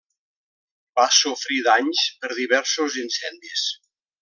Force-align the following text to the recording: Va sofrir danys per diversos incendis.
Va 0.99 1.05
sofrir 1.17 1.59
danys 1.67 2.01
per 2.23 2.33
diversos 2.41 2.99
incendis. 3.05 3.69